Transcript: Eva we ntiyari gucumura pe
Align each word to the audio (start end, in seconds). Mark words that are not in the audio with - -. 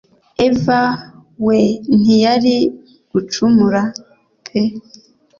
Eva 0.47 0.81
we 1.45 1.59
ntiyari 1.99 2.55
gucumura 3.11 3.81
pe 4.45 4.61